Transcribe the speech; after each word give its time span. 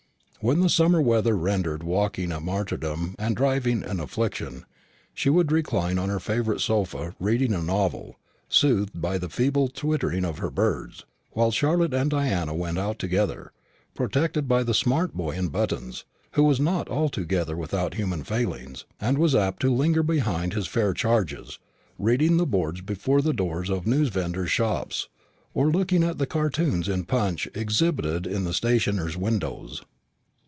When 0.43 0.59
the 0.61 0.69
summer 0.69 0.99
weather 0.99 1.37
rendered 1.37 1.83
walking 1.83 2.31
a 2.31 2.39
martyrdom 2.39 3.13
and 3.19 3.35
driving 3.35 3.83
an 3.83 3.99
affliction, 3.99 4.65
she 5.13 5.29
could 5.29 5.51
recline 5.51 5.99
on 5.99 6.09
her 6.09 6.19
favourite 6.19 6.61
sofa 6.61 7.13
reading 7.19 7.53
a 7.53 7.61
novel, 7.61 8.15
soothed 8.49 8.99
by 8.99 9.19
the 9.19 9.29
feeble 9.29 9.67
twittering 9.67 10.25
of 10.25 10.39
her 10.39 10.49
birds; 10.49 11.05
while 11.29 11.51
Charlotte 11.51 11.93
and 11.93 12.09
Diana 12.09 12.55
went 12.55 12.79
out 12.79 12.97
together, 12.97 13.51
protected 13.93 14.47
by 14.47 14.63
the 14.63 14.73
smart 14.73 15.13
boy 15.13 15.35
in 15.35 15.49
buttons, 15.49 16.05
who 16.31 16.43
was 16.43 16.59
not 16.59 16.89
altogether 16.89 17.55
without 17.55 17.93
human 17.93 18.23
failings, 18.23 18.85
and 18.99 19.19
was 19.19 19.35
apt 19.35 19.59
to 19.61 19.71
linger 19.71 20.01
behind 20.01 20.53
his 20.53 20.65
fair 20.65 20.95
charges, 20.95 21.59
reading 21.99 22.37
the 22.37 22.47
boards 22.47 22.81
before 22.81 23.21
the 23.21 23.31
doors 23.31 23.69
of 23.69 23.85
newsvendors' 23.85 24.47
shops, 24.49 25.07
or 25.53 25.69
looking 25.69 26.03
at 26.03 26.17
the 26.17 26.25
cartoons 26.25 26.89
in 26.89 27.03
Punch 27.03 27.47
exhibited 27.53 28.25
in 28.25 28.43
the 28.43 28.53
stationers' 28.55 29.15
windows. 29.15 29.83